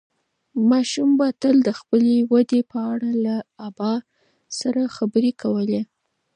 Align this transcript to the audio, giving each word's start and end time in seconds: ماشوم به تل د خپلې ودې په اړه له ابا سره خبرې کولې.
ماشوم 0.69 1.09
به 1.19 1.27
تل 1.41 1.55
د 1.67 1.69
خپلې 1.79 2.15
ودې 2.31 2.61
په 2.71 2.77
اړه 2.93 3.09
له 3.25 3.35
ابا 3.67 3.93
سره 4.59 4.83
خبرې 4.95 5.31
کولې. 5.41 5.81